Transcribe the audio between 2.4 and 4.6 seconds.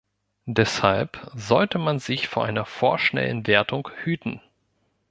einer vorschnellen ‚Wertung‘ hüten.